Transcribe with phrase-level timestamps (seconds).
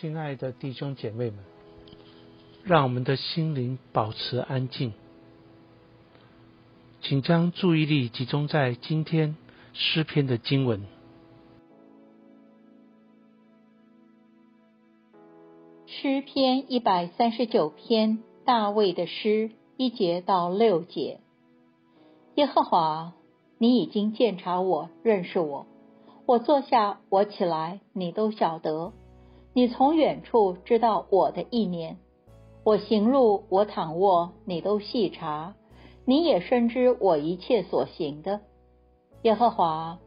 [0.00, 1.38] 亲爱的弟兄姐妹们，
[2.64, 4.92] 让我们的心灵保持安静，
[7.00, 9.36] 请将注意力集中在今天
[9.72, 10.82] 诗篇的经文。
[15.86, 21.20] 诗篇一百三十九篇，大卫的诗，一节到六节。
[22.34, 23.12] 耶和华，
[23.58, 25.66] 你已经鉴察我，认识我。
[26.26, 28.92] 我坐下，我起来，你都晓得。
[29.56, 31.96] 你从远处知道我的意念，
[32.64, 35.54] 我行路，我躺卧，你都细察，
[36.04, 38.40] 你也深知我一切所行的。
[39.22, 40.00] 耶和华，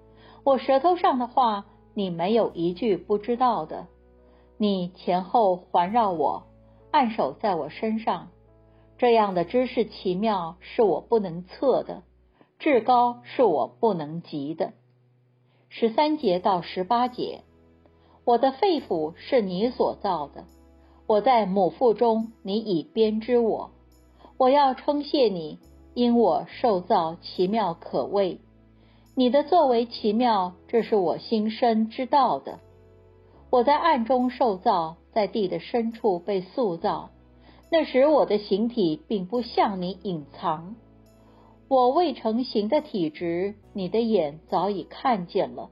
[0.43, 3.87] 我舌头上的话，你没有一句不知道的。
[4.57, 6.43] 你前后环绕我，
[6.91, 8.27] 按手在我身上，
[8.97, 12.01] 这样的知识奇妙，是我不能测的；
[12.59, 14.73] 至高是我不能及的。
[15.69, 17.43] 十三节到十八节。
[18.27, 20.43] 我的肺腑是你所造的，
[21.07, 23.71] 我在母腹中，你已编织我。
[24.37, 25.59] 我要称谢你，
[25.93, 28.41] 因我受造奇妙可畏。
[29.15, 32.59] 你的作为奇妙，这是我心生知道的。
[33.49, 37.11] 我在暗中受造，在地的深处被塑造。
[37.71, 40.75] 那时我的形体并不向你隐藏，
[41.69, 45.69] 我未成形的体质，你的眼早已看见了。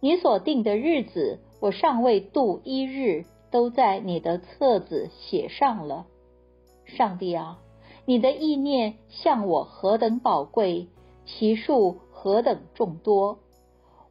[0.00, 1.38] 你所定的日子。
[1.60, 6.06] 我尚未度一日，都在你的册子写上了。
[6.84, 7.58] 上帝啊，
[8.06, 10.88] 你的意念向我何等宝贵，
[11.26, 13.40] 其数何等众多。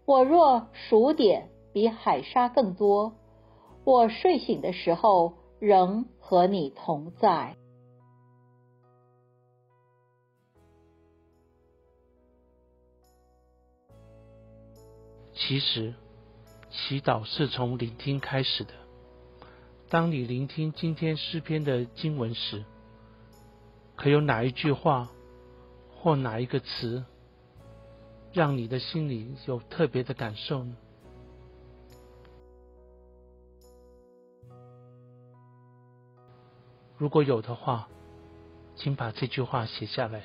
[0.05, 3.13] 我若数点，比海沙更多。
[3.83, 7.55] 我睡醒的时候，仍和你同在。
[15.33, 15.93] 其实。
[16.69, 18.73] 祈祷是从聆听开始的。
[19.89, 22.65] 当你聆听今天诗篇的经文时，
[23.95, 25.09] 可有哪一句话
[25.95, 27.05] 或哪一个词，
[28.33, 30.75] 让你的心里有特别的感受呢？
[36.97, 37.87] 如果有的话，
[38.75, 40.23] 请把这句话写下来，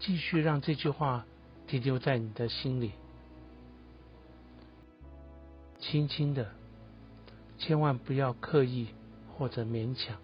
[0.00, 1.24] 继续让这句话
[1.66, 2.92] 停留在你的心里。
[5.94, 6.50] 轻轻的，
[7.56, 8.88] 千万不要刻意
[9.32, 10.16] 或者勉强，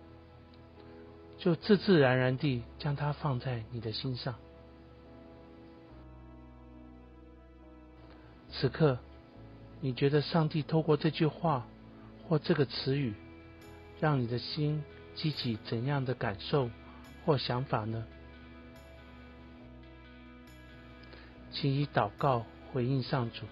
[1.38, 4.34] 就自自然然地将它放在你的心上。
[8.50, 8.98] 此刻，
[9.80, 11.64] 你觉得上帝透过这句话
[12.26, 13.14] 或这个词语，
[14.00, 14.82] 让你的心
[15.14, 16.68] 激起怎样的感受
[17.24, 18.04] 或想法呢？
[21.52, 23.46] 请以祷告回应上主。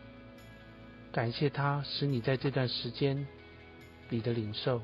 [1.19, 3.27] 感谢他使你在这段时间
[4.09, 4.81] 里的领受。